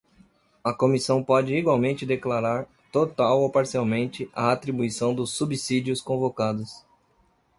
A 0.65 0.73
comissão 0.73 1.23
pode 1.23 1.53
igualmente 1.53 2.07
declarar, 2.07 2.67
total 2.91 3.39
ou 3.41 3.51
parcialmente, 3.51 4.27
a 4.33 4.51
atribuição 4.51 5.13
dos 5.13 5.31
subsídios 5.31 6.01
convocados. 6.01 6.83